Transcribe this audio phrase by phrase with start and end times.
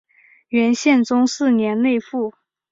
[0.49, 2.33] 元宪宗四年内附。